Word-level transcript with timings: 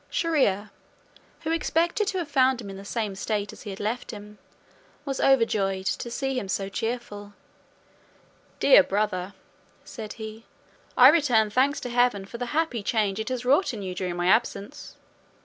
Shier 0.09 0.35
ear, 0.35 0.71
who 1.41 1.51
expected 1.51 2.07
to 2.07 2.17
have 2.17 2.27
found 2.27 2.59
him 2.59 2.71
in 2.71 2.77
the 2.77 2.83
same 2.83 3.13
state 3.13 3.53
as 3.53 3.61
he 3.61 3.69
had 3.69 3.79
left 3.79 4.09
him, 4.09 4.39
was 5.05 5.21
overjoyed 5.21 5.85
to 5.85 6.09
see 6.09 6.39
him 6.39 6.47
so 6.49 6.69
cheerful: 6.69 7.33
"Dear 8.59 8.81
brother," 8.81 9.35
said 9.85 10.13
he, 10.13 10.45
"I 10.97 11.09
return 11.09 11.51
thanks 11.51 11.79
to 11.81 11.89
heaven 11.91 12.25
for 12.25 12.39
the 12.39 12.47
happy 12.57 12.81
change 12.81 13.19
it 13.19 13.29
has 13.29 13.45
wrought 13.45 13.75
in 13.75 13.83
you 13.83 13.93
during 13.93 14.15
my 14.15 14.25
absence. 14.25 14.95